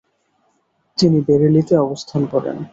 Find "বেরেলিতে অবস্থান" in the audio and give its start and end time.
1.21-2.21